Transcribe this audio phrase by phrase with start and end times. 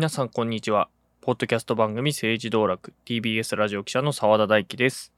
[0.00, 0.88] 皆さん、こんにちは。
[1.20, 5.12] ポッドキャスト番組政治道楽 TBS ラジオ記者の澤田大樹です。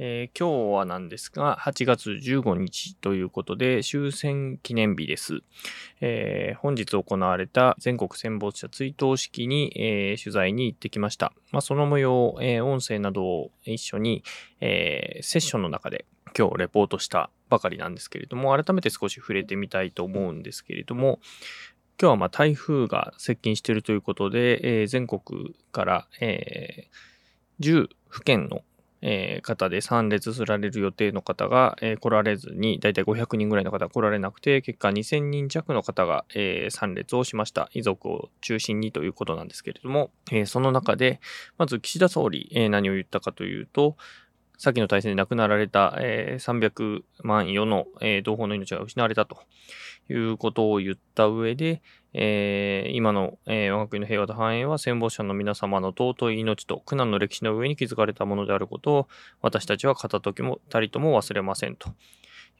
[0.00, 5.42] えー、今日はなんですが、8月15日ということで、終戦記念日です。
[6.00, 11.32] えー、本日行われた全国戦没者追悼式に、えー、取材に行ってきました。
[11.52, 14.24] まあ、その模様、え音声などを一緒に、
[14.60, 21.20] えセッションの中で今日レポートしたばかりなんですけれども、改めて少し触れてみたいと思うんですけれども、
[22.00, 28.62] 今日はま台風が接近しているということで、えー、全国から、えー、10府県の、
[29.02, 37.68] えー、方で参列すられる予定の方が、え来られずに、だいたい500人ぐらいの方が来られなくて、結果2000人弱の方が、え参列をしました。
[37.74, 41.18] 遺族を中心にということなんですけれども、えその中で、
[41.58, 43.96] まず岸田総理、え何を言ったかというと、
[44.56, 49.38] 先の大戦で亡くなられた、えー、300万余の、えー、同胞の命が失われたと
[50.08, 51.82] いうことを言った上で、
[52.14, 59.08] えー、今の、えー、我が国の平和と繁栄は戦没者の皆様の尊い命と苦難の歴史の上に築かれたものであることを
[59.42, 61.90] 私たちは片時もたりとも忘れませんと。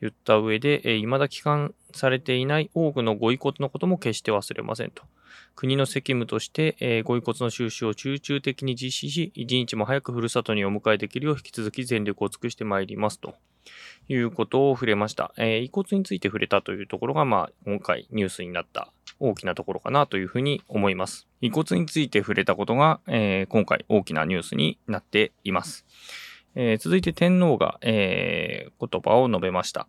[0.01, 5.03] 言った上で、えー、未だ帰還されていない多くのご遺骨のことも決して忘れませんと。
[5.55, 13.35] 国の責務として、えー、ご遺骨の収集を集中的に実施し、一日も早くふるさとにお迎えできるよう引き続き全力を尽くしてまいりますと
[14.09, 15.33] いうことを触れました。
[15.37, 21.27] えー、遺骨について触れたというところが、まあ、今回ニュースになった大きなところかなというふうに思います。
[21.41, 25.85] 遺骨について触れたことが、えー、今回大きなニュースになっています。
[26.61, 29.87] えー、続いて天皇が、えー、言葉を述べました。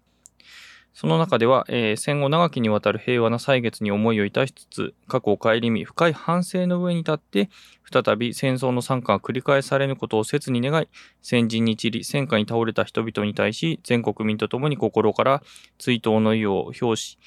[0.93, 7.49] その中では、えー、戦後長きにわたる平和な歳月に思いをいたしつつ、過去を顧み、深い反省の上に立って、
[7.91, 10.87] 再び戦争の惨禍が繰り返されぬことを切に願い、
[11.23, 15.41] 先人に散り、戦火に倒れた人々に対し、全国民と共に心から
[15.79, 17.17] 追悼の意を表し、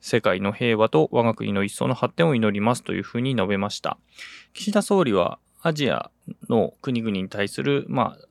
[0.00, 3.98] 世界の平和と我が国の一層の発展を祈りますというふうに述べました。
[4.52, 6.10] 岸田総理はアジア
[6.48, 8.27] の国々に対する、まあ、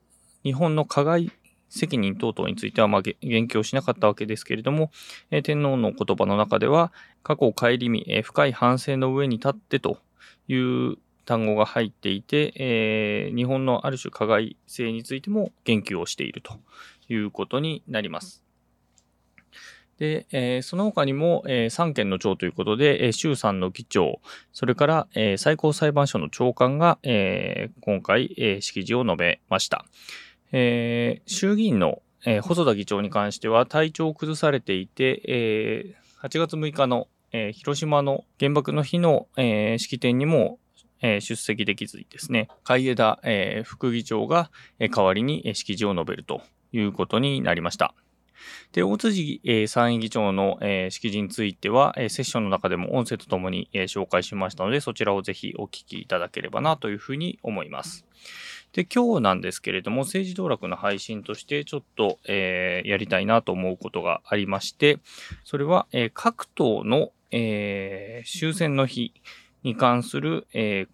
[0.48, 1.30] 日本の加害
[1.68, 4.90] 責任等々については、まあ、言及しなかったわけですけれども、
[5.30, 6.90] えー、天皇の言葉の中では、
[7.22, 9.98] 過去を顧み、えー、深い反省の上に立ってと
[10.48, 16.54] いう単語が入っていて、えー、日本のある種加害性についても言及をしていると
[17.10, 18.42] いうことになります。
[19.98, 24.20] で、えー、その他にも、えー、3件の長ということで、えー、衆参の議長、
[24.52, 29.84] それから、えー、最高裁判所の長官が、えー、今回、え、式辞を述べました。
[30.52, 40.58] えー、衆議院の、えー、細田議長に関しては体調を崩されていて、えー、8月6日の、えー、広島の原爆の日の、えー、式典にも、
[41.00, 46.42] えー、出席できずにですね、海江田、えー、副議長が、えー、代わりに、式辞を述べると
[46.72, 47.94] いうことになりました。
[48.72, 58.04] で、大辻、えー、参院議長の、えー、式辞については、えー、セッションの中でも音声とともに、え、紹介しましたので、そちらをぜひお聞きいただければなというふうに思います。
[58.72, 64.98] で、今日なんですけれども、政治道楽の配信としてちょっと、えー、やりたいなと思うことがありまして、
[65.44, 69.14] それは、えー、各党の、えー、終戦の日
[69.62, 70.88] に関する、えー、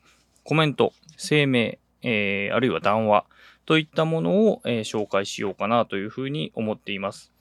[0.44, 3.24] コメント、声明、えー、あるいは談話
[3.66, 7.32] といったものを、えー、紹介しようかなというふうに思っています。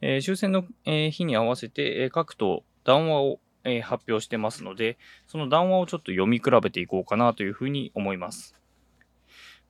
[0.00, 4.96] えー、終戦の、えー、日に合わせて、えー、各党談話を、え、発表してますので、
[5.26, 8.59] その談話をちょっと読み比べていこうかなというふうに思います。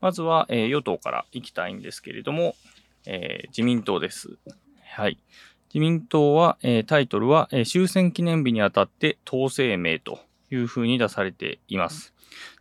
[0.01, 2.55] まずは、えー、与党から行きたいんですけれども、
[3.07, 4.39] えー、自民党です。
[4.85, 5.19] はい。
[5.73, 12.13] 自民党は、えー、タイトルは、えー、終戦記念日にあたって党声明というふうに出されています。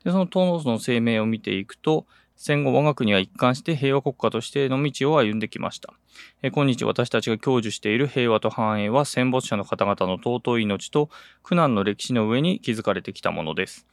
[0.03, 2.05] でその党の声明を見ていくと、
[2.35, 5.93] 戦後我が国は一貫して平和国家としての道を歩んできました。
[6.41, 11.09] え今日私たちが享受している平和と繁栄は戦没者の方々の尊い命と
[11.43, 13.85] 苦難の歴史の上に築かれてきたものです。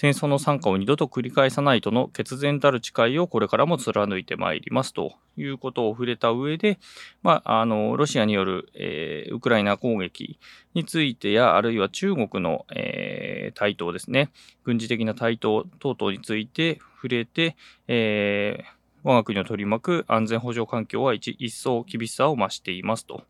[0.00, 6.78] 戦争の惨禍を二度と繰り返さないとの決然たる誓いをこれからも貫いてまいりますということを触れた上で、
[7.24, 10.38] まあ、あの、ロシアによる、えー、ウクライナ攻撃
[10.72, 14.30] についてや、あるいは中国の、えー、台頭ですね、
[14.62, 17.56] 軍事的な台頭等々について触れて、
[17.88, 23.22] えー我が国を取り巻く安全保障環境は一一層厳しさを増していますと。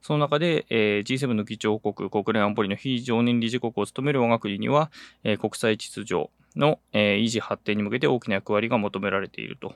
[0.00, 4.90] その中で、えー、G7 の議長国、国連安保理の非常任理事国を務める我が国には、
[5.24, 9.74] えー、国際秩序の、えー、維持発展に向けて大きな役割が求められていると。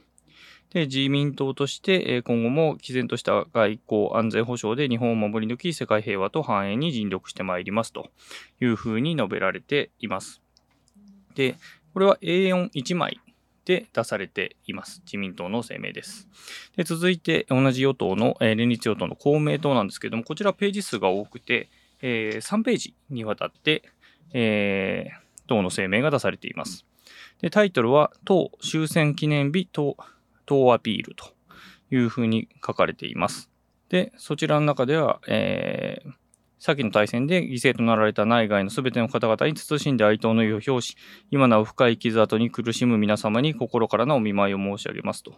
[0.73, 8.11] で、自民党として、え今後も毅然とした外交安全保障で日本を守り抜き、世界平和と繁栄に尽力してまいりますと
[8.61, 10.41] いうふうに述べられています。
[11.35, 11.57] で、
[11.93, 13.21] これは A41 枚
[13.71, 15.01] で出されています。
[15.05, 16.27] 自民党の声明です。
[16.77, 21.69] で続いて、同じ与党の、えー、連立与党の公明党なんですけれども、こちらページ数が多くて、
[22.03, 23.85] えー、3ページにわたって、
[24.33, 26.85] えー、党の声明が出されています。
[27.41, 29.97] でタイトルは、党終戦記念日党
[30.47, 31.27] 党アピールと
[31.93, 33.51] いうふうに書かれています。
[33.89, 36.11] で、そちらの中では、えー、
[36.61, 40.97] 先の大戦で犠牲となられた内外のすべての方々に慎んで哀悼の意を表し、
[41.31, 45.33] 今なお深い傷跡に苦しむ皆様に心からのお見舞いを申し上げますと。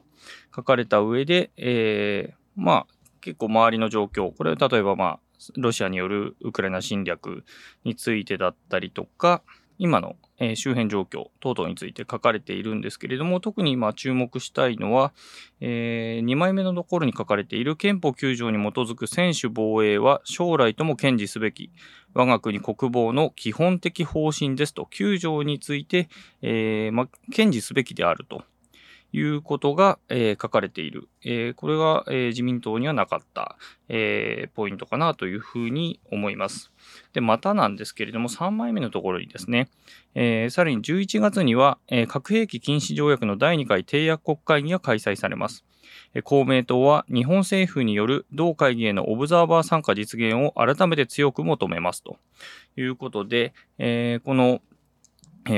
[0.54, 2.86] 書かれた上で、えー、まあ、
[3.20, 5.20] 結構周りの状況、これは例えばまあ、
[5.56, 7.44] ロシアによるウクライナ侵略
[7.84, 9.42] についてだったりとか、
[9.84, 15.12] 今の、え周辺状況等々について書かれているんですけれども、特に今注目したいのは、
[15.60, 21.72] え、2枚目のところに書かれている憲法9条に基づく専守防衛は将来とも堅持すべき
[22.14, 26.08] 我が国国防の基本的方針ですと、9条について、
[26.42, 28.44] え、ま、堅持すべきであると。
[29.12, 31.08] いうことが、えー、書かれている。
[31.24, 33.56] えー、これが、えー、自民党にはなかった、
[33.88, 36.72] えポイントかなというふうに思います。
[37.12, 39.68] で、またなんですけれども、3枚目のところにですね、
[40.14, 45.64] えさらに11月には、え核兵器禁止条約の第2回締約国会議が開催されます。
[46.24, 52.16] 公明党は日本政府による同会議へのオブザーバー参加実現を改めて強く求めますと
[52.76, 54.62] いうことで、えこの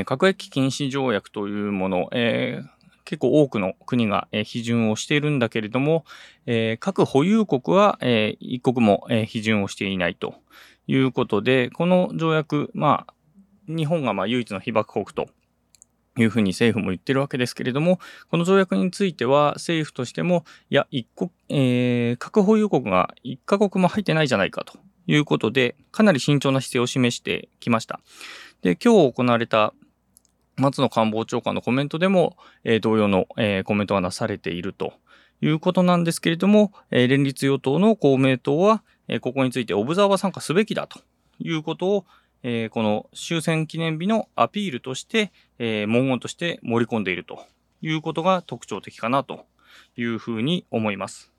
[0.07, 2.69] 核兵器禁止条約というもの、えー、
[3.05, 6.05] 結構多くの国が、え批准をしているんだけれども、
[6.47, 10.35] え各保有国は、え一国も、え批准をしていないと
[10.87, 13.15] いうことで、この条約、まあ、
[13.67, 15.29] 日本がまあ唯一の被爆国と
[16.17, 17.99] いうふうに政府も言ってるわけですけれども、
[18.31, 28.01] この条約については政府としても、いや、一国、えー、核保有国が一カ国も入ってないじゃないかということで、かなり慎重な姿勢を示してきました。
[28.63, 29.75] で、今日行われた
[30.57, 34.93] 松野官房長官のコメントでも、えー、同様の、えー、コメントがなされていると
[35.41, 41.01] いうことなんですけれども、えー、連立与党の公明党は、えー、ここについてオブザーバー参加すべきだと
[41.39, 42.05] いうことを、
[42.43, 47.45] えー、この終戦記念日のアピールとして、えー、文言として盛り込んでいると
[47.83, 49.47] いうことが特徴的かなと
[49.97, 51.33] いうふうに思います。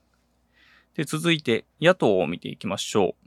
[0.94, 3.26] で続いて野党を見ていきましょう。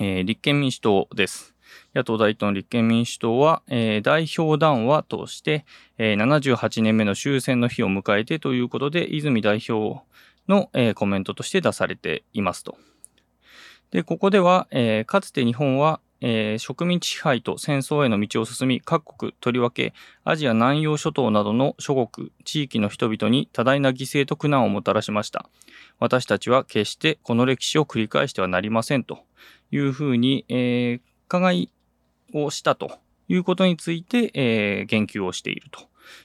[0.00, 1.54] えー、立憲民主党です。
[1.94, 5.64] 野党第一党の立憲民主党は、えー、代表談話として、
[5.98, 10.02] えー、78年目の終戦の日を迎えてということで、泉代表
[10.48, 12.76] の、えー、コメントとして出されていますと。
[13.90, 19.94] で、ここでは、えー、かつて日本は、えー、植民地支配と戦争への道を進み、各国、とりわけ
[20.24, 25.48] アジア南洋諸島などの諸国、地域の人々に多大な犠牲と苦難をもたらしました。
[26.00, 29.20] 私たちは決してこの歴史を繰り返してはなりませんと
[29.70, 31.70] いうふうに、えー、加害
[32.34, 32.98] をしたと
[33.28, 35.80] いうことについて、えー、言及をしていると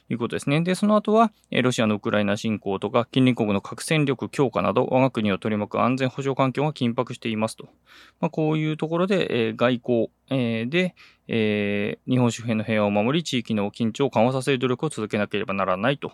[0.08, 0.60] いうことですね。
[0.62, 7.68] で、その後は、ロシアのウクライナ侵攻とか、近隣国の核戦力強化など、我が国を取り巻く安全保障環境が緊迫していますと。
[8.20, 10.94] まあ、こういうところで、えー、外交、えー、で、
[11.28, 16.12] えー、日本周辺の平和を守り、地域の緊張を緩和させる努力を続けなければならないと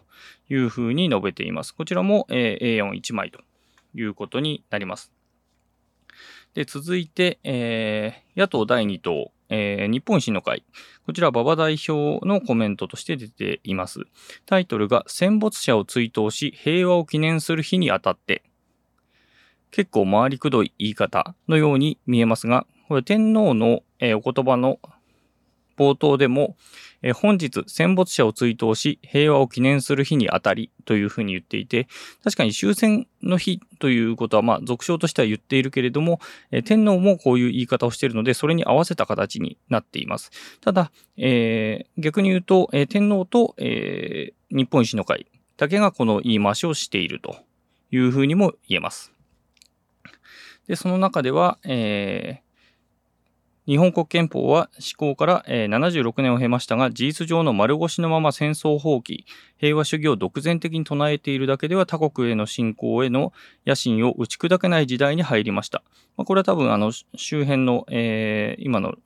[0.48, 1.72] いうふうに述べています。
[1.72, 3.40] こちらも、え A41 枚と
[3.94, 5.12] いうことになります。
[6.54, 10.64] で、続いて、えー、野党第2党、えー、日本維新の会。
[11.06, 14.00] こちら、馬場代表のコメントとして出ています。
[14.46, 18.42] タイトルが、戦没者を追悼し、平和を記念する日にあたって。
[19.70, 24.80] 結構回りくどい言い方のように見えますが、これ天皇の、えー、お言葉の
[25.80, 26.56] 冒頭でも、
[27.02, 31.88] え本日戦没者を追悼し平和を記念する日にあたりというふうに言っていて、
[32.22, 36.20] 確かに終戦の日ということは、まあ、俗称としては言っているけれども、
[36.50, 40.30] え天皇もこういう言い方をしているので、それに合わせた形になっています。
[40.60, 47.36] ただ、えー、逆に言うと、え天皇と、えー、日本維新の会だけがこの言い回しをしていると
[47.90, 49.12] いうふうにも言えます。
[50.66, 52.49] で、その中では、えー
[53.70, 59.18] 日本国憲法は施行から76年を経ましたが、事実上の丸腰のまま戦争放棄、
[59.58, 63.32] 平和主義を独善的に唱えているだけでは他国への侵攻への
[63.64, 65.84] 野心を打ち砕けない時代に入りました。
[66.16, 68.96] ま、これは多分あの周辺の、えー、今の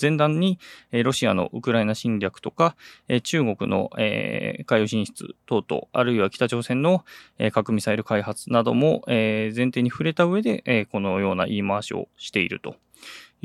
[0.00, 0.58] 前段に、
[0.90, 2.74] ロシアのウクライナ侵略とか、
[3.22, 7.04] 中国の、海洋進出等々、あるいは北朝鮮の、
[7.52, 12.74] 核ミサイル開発なども、前提に触れた上で、このような言い回しをしていると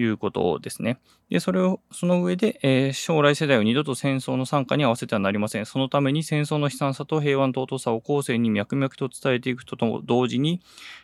[0.01, 0.99] いうことですね。
[1.29, 5.65] で、それを、その上で、えー、将来世代を二度と戦争の参加に合わせてはなりません。
[5.65, 10.61] そのために戦争の悲惨さと平和の尊さを後世に脈々と伝えていくとと同時に、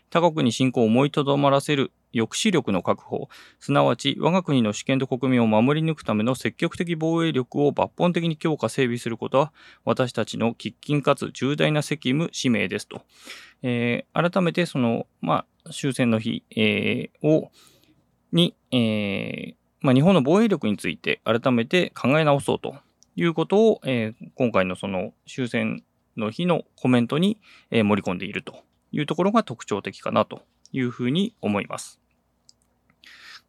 [0.10, 3.28] 他国に侵攻を思いとどまらせる抑止力の確保、
[3.60, 9.52] すなわち我が国の主権と国民を守り抜くための積極的防衛力を抜本的に強化整備することは、
[9.84, 13.02] 私たちの喫緊かつ重大な責務、使命ですと。
[13.62, 17.52] えー、改めてその、まあ、終戦の日、えー、を、
[18.36, 22.75] に、えー、まあ、日本の防衛力について改めて考え直そうと
[23.15, 25.84] いうことを、えー、今回のその終戦
[26.18, 27.39] の日のコメントに、
[27.72, 32.00] えー、盛り込んでいるというところが特徴的かなというふうに思います。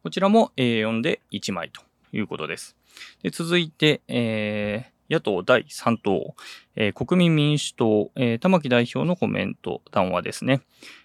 [0.03, 1.81] こちらも A4 で1枚と
[2.13, 2.77] いうことです。
[3.23, 6.35] で続いて、えー、野党第3党、
[6.75, 10.61] えー、国民民主党、えー、玉木代表のコメント談話ですね。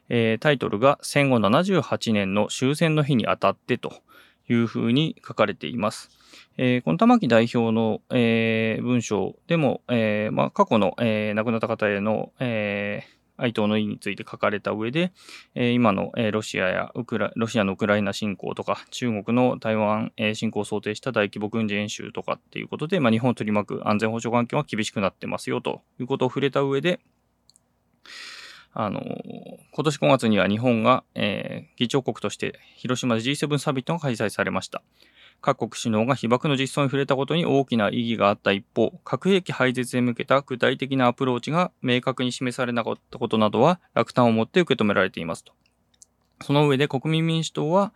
[0.08, 3.92] えー、タイトルが戦後78年の終戦の日にあたってと
[4.48, 6.10] いうふうに書かれています。
[6.58, 15.12] えー、この玉木代表の、えー、文章でも、えーまあ、過去の、えー、亡くなった方への、えー、哀悼の意について書かれた上で、
[15.54, 27.00] えー、今の、えー、ロシアやウクラロシアのウクライナ侵攻とか、中国の台湾、えー、侵攻を想定した大規模軍事演習とかっていうことで、まあ、日本を取り巻く安全保障環境は厳しくなってますよということを触れた上で、
[28.74, 34.82] あの、今年5月には日本が、えー、議長国として広島で G7 サミットが開催されました。
[35.42, 45.52] 各国首脳が被爆の実装に触れたことに大きな意義があった一方、核兵器廃絶へ向けた具体的なアプローチが明確に示されなかったことなどは落胆を持って受け止められていますと。
[46.42, 47.92] その上で国民民主党は、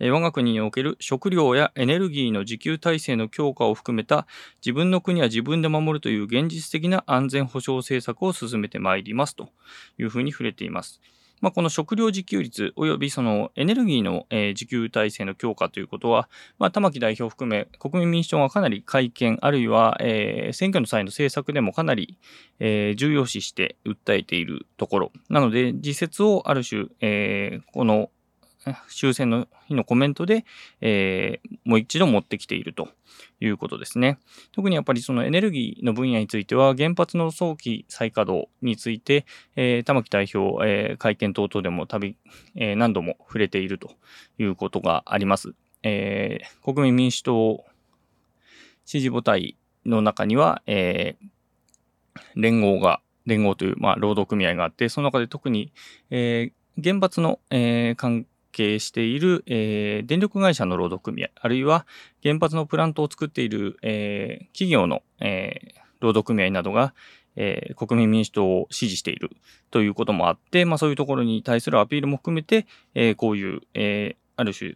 [0.00, 4.26] 我が国における食料やエネルギーの自給体制の強化を含めた
[4.64, 9.50] 自分の国は自分で守るという現実的な安全保障政策を進めてまいりますと
[9.98, 11.00] いうふうに触れています。
[11.40, 16.28] まあ、この食料自給率及びそのエネルギーの、えー、自給体制の強化ということは、
[16.58, 22.18] まあ、玉木代表含め国民民主党がかなり会見、あるいは、えー、選挙の際の政策でもかなり、
[22.58, 25.12] えー、重要視して訴えているところ。
[25.28, 28.10] なので、自説をある種、えー、この
[28.88, 30.44] 終戦の日のコメントで、
[30.80, 32.88] えー、もう一度持ってきていると
[33.40, 34.18] いうことですね。
[34.52, 39.24] 特にやっぱりそのエネルギーの分野については、原発の早期再稼働について、
[39.56, 42.16] えー、玉木代表、えー、会見等々でもたび、
[42.54, 43.92] えー、何度も触れていると
[44.38, 45.54] いうことがあります。
[45.82, 47.64] えー、国民民主党
[48.84, 55.72] 支持母体の中には、えー、連合が、連合という、まあ、労働組合があって、その中で特に、
[56.10, 61.86] えー、原発の、えー、関係している、えー、電力会社の労働組合、あるいは
[62.22, 66.94] 原発のプラントを作っている、えー、企業の、えー、労働組合などが、
[67.36, 69.30] え、国民民主党を支持している
[69.70, 74.74] ということもあって、まあ、そういうところに対するアピールも含めて、え、こういう、え、ある種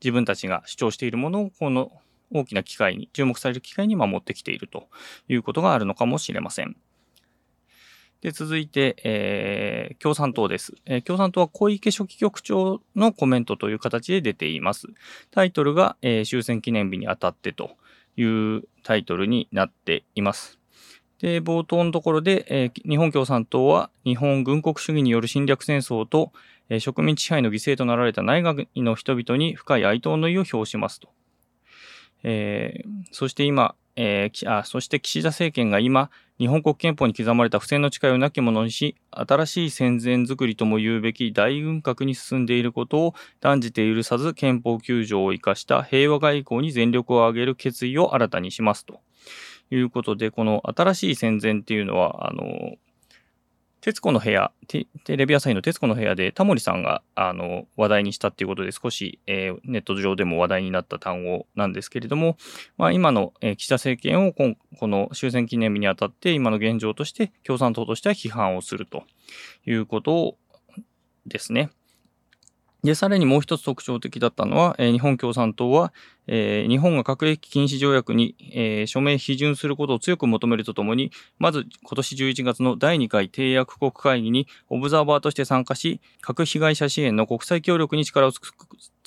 [0.00, 1.92] 自分たちが主張しているものをこの
[2.30, 4.88] 大きな機会に、注目される機会に守ってきていると
[5.28, 6.76] いうことがあるのかもしれません。
[8.20, 14.88] で、続いて、えー、共産党です、えー、共産党は小池書記局長のコメントという形で出ています。
[15.30, 17.76] タイトルが、えー、終戦記念日にあたってと
[18.16, 20.58] いうタイトルになっています。
[21.20, 26.32] で、冒頭のところで、えー、日本共産党は日本軍国主義による侵略戦争と、
[26.68, 31.08] えー、植民地支配の犠牲となられた内外の人々に深い哀悼の意を表しますと。
[32.24, 49.00] えー、そして今、えー、あそして岸田政権が今、日本国憲法に刻まれた不正の誓いをなきものにし、新しい戦前づくりとも言うべき大軍拡に進んでいることを断じて許さず、憲法9条を生かした平和外交に全力を挙げる決意を新たにしますと。
[49.70, 52.76] いうことで、この新しい戦前っていうのは、あの、
[53.80, 62.36] 徹子の部屋、テレビ朝日の徹子の部屋でタモリさんがあの話題にしたということで少し、えー、ネット上でも話題になった単語なんですけれども、
[62.76, 64.56] まあ、今の、えー、岸田政権をこ
[64.86, 69.04] の終戦記念日にあたって今の現状として共産党としては批判をすると
[69.64, 70.36] いうこと
[71.26, 71.70] ですね。
[72.84, 75.92] で、さらにもう一つ特徴的だったのは、えー、日本共産党は、
[76.28, 88.40] えー、日本が核兵器禁止条約に、えー、署名批准することを強く求めるとともに、まず今年11月の第2回締約国会議にオブザーバーとして参加し、核被害者支援の国際協力に力を尽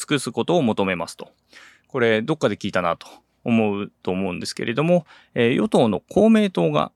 [0.05, 1.31] くすことを求めますと。
[1.87, 3.07] これ、どっかで聞いたなと
[3.45, 6.91] 思うと思うんですけれども、え、与党の公明党が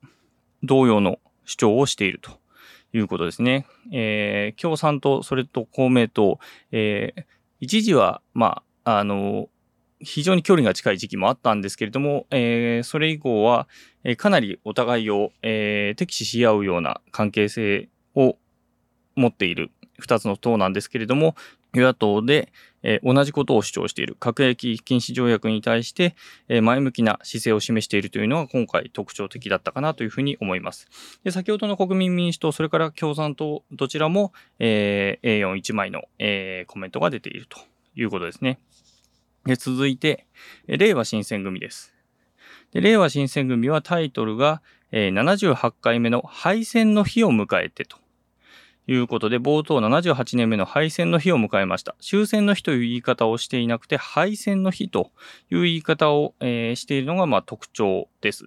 [0.61, 2.31] 同様の主張をしていると。
[2.97, 3.65] いうことですね。
[3.91, 6.39] えー、共産党、それと公明党、
[6.71, 7.23] えー、
[7.59, 9.49] 一時は、まあ、あの、
[9.99, 13.67] 非常に距離が近い時期もあったんですけれども、えー、それ以降は、
[14.03, 18.37] えー、かなりお互いを、えー、敵視し合うような関係性を
[19.15, 19.71] 持っている
[20.01, 21.35] 2つの党なんですけれども、
[21.73, 22.51] 与野党で、
[22.87, 26.15] え、同じことを主張している核兵器禁止条約に対して、
[26.47, 30.87] え、前向きな姿勢を示しているというのが今回特徴的だったかなというふうに思います。
[31.23, 37.57] で先ほどの国民民主党、それから共産党、どちらも、えー、A41 枚の、え、コメントが出ていると
[37.95, 38.59] いうことですね。
[39.45, 40.27] で続いて、
[40.67, 41.93] 令和新選組です。
[42.71, 44.61] で令和新選組はタイトルが、
[44.91, 47.97] えー、78回目の敗戦の日を迎えてと
[48.85, 51.95] ということで、冒頭78年目の敗戦の日を迎えました。
[51.99, 55.11] 終戦の日という言い方をしていなくて、敗戦の日と
[55.49, 58.45] いう言い方を、えー、しているのが、まあ、特徴です。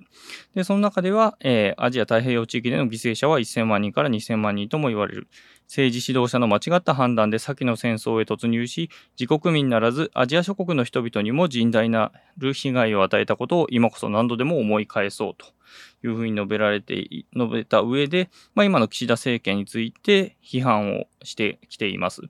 [0.55, 5.29] で、その中では、えー、アジア太平洋地域での犠牲者は1000万人から2000万人とも言われる。
[5.67, 8.91] 政治指導者の間違った判断で先の戦争へ突入し、
[9.21, 15.58] 自国民ならずアジア諸国の人々にも甚大なる被害を与えたことを今こそ何度でも思い返そうと
[16.05, 22.23] いうふうに述べられて、述べた上で、まあ、今の岸田政権について批判をしてきています。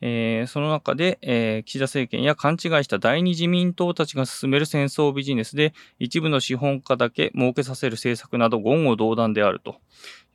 [0.00, 9.76] えー、その中で、えー、岸田政権や勘違いした第二自民党たちが進める戦争ビジネスで一部の資本家だけ儲けさせる政策など言語道断であると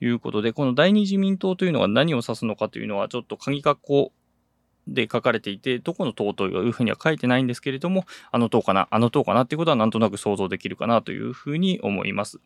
[0.01, 4.11] いうことで、この第二自民党というのは何を指すのかというのはちょっと鍵括弧
[4.87, 12.39] で書かれていて、どこの党というふうには書いてないんですけれども、あの党かな、あの党かなっていうことはなんとなく想像できるかなというふうに思います。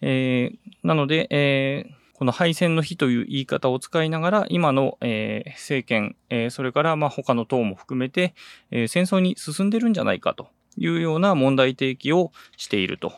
[0.00, 8.34] えー、なので、えーこの敗戦の日という言い方を使いながら、今の、えー、政権、えー、それからまあ他の党も含めて、
[8.70, 13.14] えー、戦争に進んでるんじゃないかというような問題提起をしていると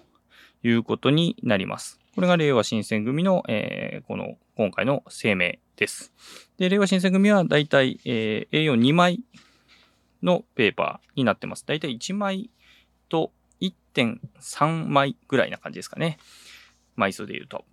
[0.62, 2.00] いうことになります。
[2.14, 6.12] これが令和新選組の、えー、この今回の声明です。
[6.58, 9.20] で、令和新選組はだいたい、A42 枚
[10.22, 11.64] のペーパーになってます。
[11.66, 12.50] だいたい1枚
[13.08, 16.18] と1.3枚ぐらいな感じですかね。
[16.96, 17.64] 枚数で言うと。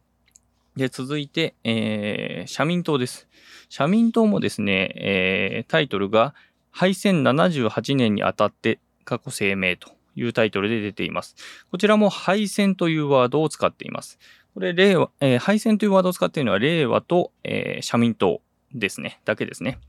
[0.75, 3.27] で、続いて、えー、社民党です。
[3.69, 6.33] 社民党もですね、えー、タイトルが、
[6.71, 11.35] 敗戦78年にあたって過去声明というタイトルで出ています。
[11.69, 14.17] こちらも敗戦というワードを使っています。
[14.53, 18.41] これ、令和、えー、敗戦というワードを使っているのは、令和と、えー、社民党
[18.73, 19.79] ですね、だけですね。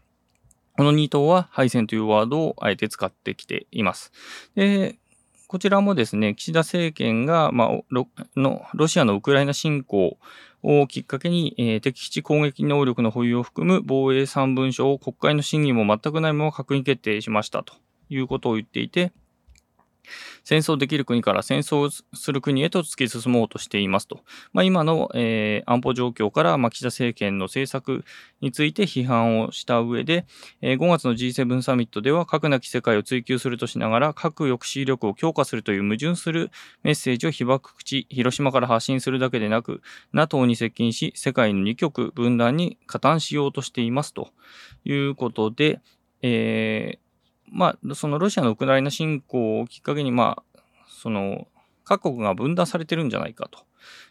[0.76, 4.12] この2党は敗戦というワードをあえて使ってきています。
[4.56, 4.99] で、
[5.47, 10.18] こちらもですね、岸田政権が、まあ、ロのロシアのウクライナ侵攻
[10.64, 17.75] をきっかけに、えー、敵基地攻撃能力の保有を含む防衛3文書を国会の審議も全くないまま閣議決定しましたと
[18.08, 19.12] いうことを言っていて、
[20.45, 24.21] 戦争できる国から戦争する国へと突き進もうとしていますと。
[24.52, 28.04] まあ、今の、えー、安保状況から、まあ、岸田政権の政策
[28.40, 30.26] について批判をした上で、
[30.60, 36.50] えー、5月の G7 サミットでは核なき世界を追求するとしながら核抑止力を強化するという矛盾する
[36.82, 44.30] メッセージを被爆地、広島から発信するだけでなく、NATO に接近し、世界の二極分断に加担しようとしていますと
[44.84, 45.80] いうことで、
[46.23, 47.03] えー
[47.50, 51.47] まあ、そのロシアのウクライナ侵攻をきっかけに、まあ、その、
[51.85, 53.61] 各国が分断されてるんじゃないかと。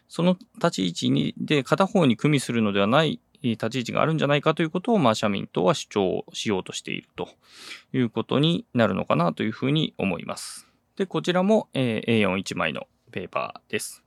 [0.08, 7.28] その立ち位置に、で、片方に組みするのではない立ち位置があるんじゃないかということを、まあ、社民党は主張しようとしていると
[7.92, 10.68] いうことになるのかなというふうに思います。
[10.96, 14.03] で、こちらも、えー、A41 枚のペーパーです。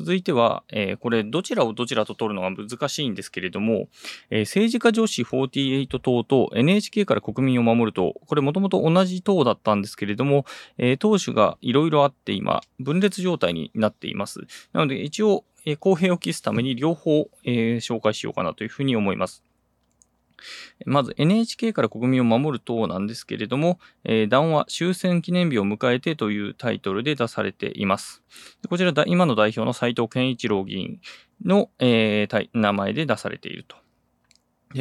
[0.00, 3.88] 続いては、えー、これどちらをどちらと取るのが難しいんですけれども、
[4.30, 10.46] えー、政治家女子48党と NHK から国民を守る党、これもともと同じ党だったんですけれども、
[10.78, 14.40] えー、党首がいろいろあって今、分裂状態になっています。
[14.72, 19.44] なので一応、え、公平を期すために両方、えー、紹介しようかなというふうに思います。
[20.86, 28.22] まず NHK から国民を守る党なんですけれども、えー、談話終戦記念日を迎えてというタイトルで出されています。
[28.68, 31.00] こちら今の代表の斉藤健一郎議員
[31.44, 33.76] の、えー、名前で出されていると。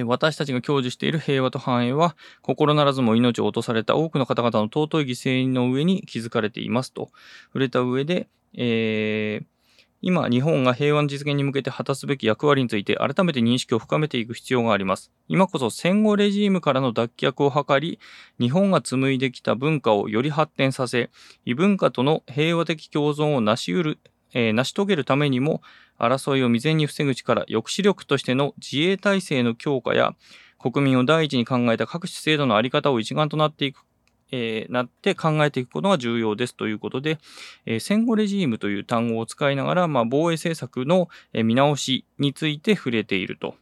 [0.05, 7.09] 私たちが享受している平和と繁栄は、心ならずも命を落とされた多くの方々の尊い犠牲の上に築かれていますと
[7.47, 9.58] 触れた上で、えー
[10.01, 15.11] 今、日本が平和の実現に向けて果たすべき役割について改めて認識を深めていく必要があります。
[15.27, 17.99] 今こそ戦後レジームからの脱却を図り、
[18.39, 21.09] 日本が紡いできた文化をより発展させ、
[21.43, 23.99] 異文化との平和的共存を成し得る、
[24.33, 25.61] えー、成し遂げるためにも、
[25.99, 30.15] 争いを未然に防ぐ力、抑止力としての自衛体制の強化や、
[30.59, 33.83] 国民を第一に考えた各種制度のあり方を一丸となっていく
[34.31, 37.17] えー、なって考えていくことが重要ですということで、
[37.65, 43.55] えー、戦後レジームという単語を使いながら、まあ、防衛政策の見直しについて触れていると。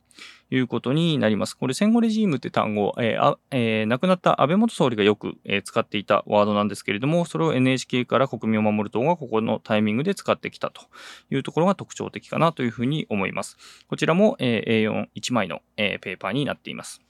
[0.49, 1.55] いうことになります。
[1.55, 10.81] これ戦後レジームって単語、えーあえー、亡くなった安倍元総理がよく、え、使っていたワードなんですけれども、それを NHK から国民を守る党がここのタイミングで使ってきたと
[11.29, 13.57] いうところが特徴的かなというふうに思います。
[13.89, 17.06] こちらも、えー、A41 枚の、えー、ペーパーになっています。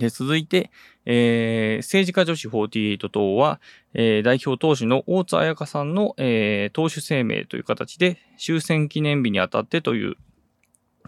[0.00, 0.70] で、続いて、
[1.04, 3.60] えー、政治家女子48党は、
[3.94, 10.16] えー、代表党首の大津彩香さんの、えー、党首声明という形で終戦記念日にあたってという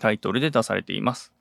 [0.00, 1.32] タイトルで出されています。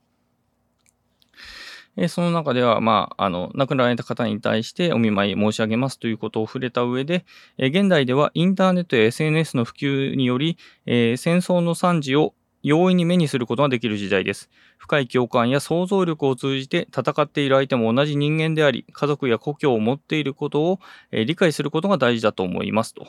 [1.98, 7.26] えー、その中では、まあ、あの、亡くなられた方に対してお見舞い申し上げますということを触れた上で、
[7.58, 14.50] えー、現代ではインターネットや SNS の普及により、えー、戦争の惨事を容易に目にすることができる時代です。
[14.78, 20.80] 深い共感や想像力を通じて戦っている相手も同じ人間であり、家族や故郷を持っていることを、
[21.12, 23.08] え、理解することが大事だと思いますと。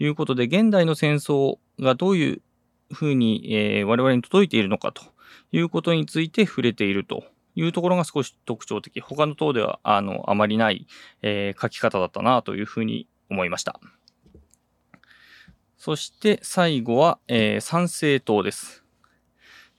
[0.00, 2.42] いうことで、現代の戦争がどういう
[2.92, 5.02] ふうに、えー、我々に届いているのかと
[5.52, 9.00] いうことについて触れているというところが少し特徴的。
[9.00, 10.86] 他の党ではあのあまりない、
[11.22, 13.80] えー、書き方だったなというふうに思いました。
[15.76, 18.84] そして最後は、えー、参政党です。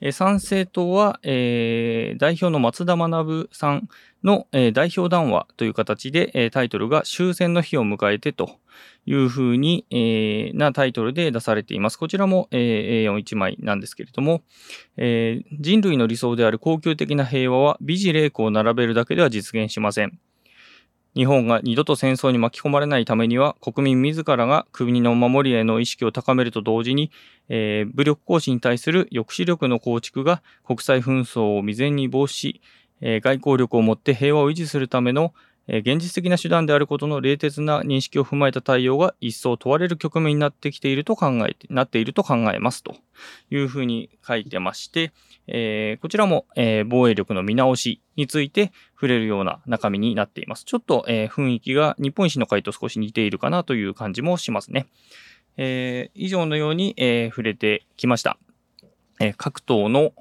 [0.02, 3.90] え、参政党は、えー、代表の松田学さん
[4.24, 8.60] の、えー、代表談話という形で、えー、タイトルが終戦の日を迎えてと
[9.06, 11.98] いうふうに、えー、なタイトルで出されています。
[11.98, 14.42] こちらも、えー、A41 枚なんですけれども、
[14.98, 20.20] えー、人類の理想である恒久的な平和は美辞麗句を並べるだけでは実現しません。
[21.20, 27.12] 日本が二度と戦争に巻き込まれないためには、国民自らが国の守りへの意識を高めると同時に、
[27.50, 32.62] えー、武力行使に対する抑止力の構築が国際紛争を未然に防止し、
[33.02, 35.34] えー、外交力を持って平和を維持するための、
[35.70, 42.96] 現実的な手段であることの冷徹な認識を踏まえた対応が一層問われる局面になってきていると考えて、なっていると考えますと
[43.52, 45.12] いうふうに書いてまして、
[45.48, 50.66] えー、こちらも、えー、防衛力の見直しについて触れるような中身になっています。
[50.66, 54.88] ちょっと、えー、雰囲気が日本維新の会と少し似ているかなという感じもしますね。
[55.58, 58.38] え以上のように、え触れてきました。
[59.20, 60.14] え各党の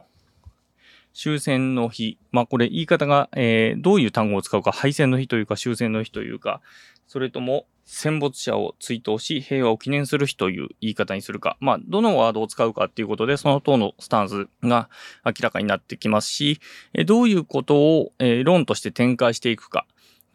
[1.15, 2.19] 終戦の日。
[2.31, 6.61] まあこれ言い方が、えー、どういう単語を使うか、敗戦の日というか終戦の日というか、
[7.07, 14.91] それとも戦没者を追悼し平和を記念する日という言い方にするか、まあどのワードを使うかっていうことで、その党のスタンスが
[15.25, 16.61] 明らかになってきますし、
[17.07, 19.87] どういうことを、え、論として展開していくか。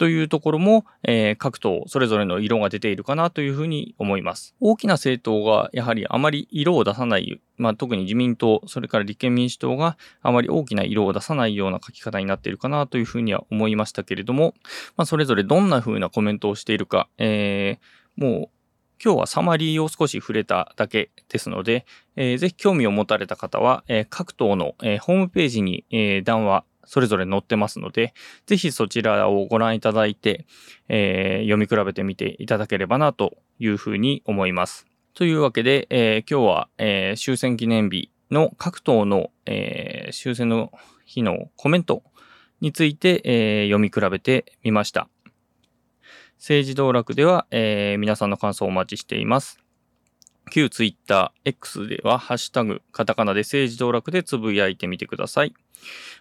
[0.04, 4.54] というところも、えー、各党それぞれの色が出ているかなというふうに思います。
[4.60, 14.56] 大きな政党がやはりあまり色を出さない、まあ、特に自民党、それから立憲民主党があまり大きな色を出さないような書き方になっているかなというふうには思いましたけれども、
[14.98, 18.50] まあ、それぞれどんなふうなコメントをしているか、えー、もう
[19.02, 21.86] 今日はサマリーを少し触れただけですので、
[22.18, 28.14] えー、ぜひ興味を持たれた方は、えー、各党の、えー、ホームページに、えー、談話それぞれ載ってますので、
[28.46, 30.46] ぜひそちらをご覧いただいて、
[30.90, 34.86] えー、読み比べてみていただければなというふうに思います。
[35.14, 40.72] というわけで、えー、今日は、えー、終戦記念日の各党の、え、終戦の
[41.06, 42.04] 日のコメント
[42.62, 45.08] について、え、読み比べてみました。
[46.38, 49.63] 政治道楽では、え、皆さんの感想をお待ちしています。
[50.52, 55.54] 旧ツイッター X では、ハッシュタグ、カタカナで政治道楽でつぶやいてみてください。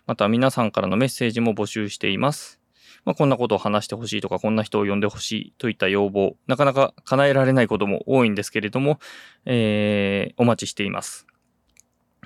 [0.06, 2.60] また皆さんからのメッセージも募集しています。
[3.04, 9.00] まあ、こんなことを話してほしいとか、こんな人を呼んでほしいといった要望、なかなか叶えられないことも多いんですけれども、
[9.44, 11.26] えー、お待ちしています。